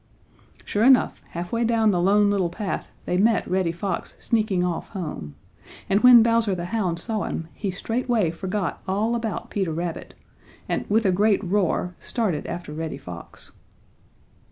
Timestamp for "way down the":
1.51-2.01